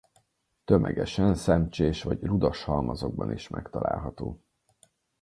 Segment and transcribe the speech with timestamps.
[0.65, 4.41] Tömegesen szemcsés vagy rudas halmazokban is megtalálható.